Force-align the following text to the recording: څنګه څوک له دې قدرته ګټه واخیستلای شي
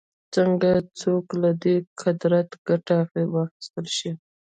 څنګه 0.35 0.69
څوک 0.99 1.25
له 1.41 1.49
دې 1.63 1.75
قدرته 2.01 2.55
ګټه 2.67 2.97
واخیستلای 3.33 3.91
شي 3.97 4.11